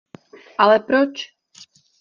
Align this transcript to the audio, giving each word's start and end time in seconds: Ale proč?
Ale 0.57 0.79
proč? 0.79 1.29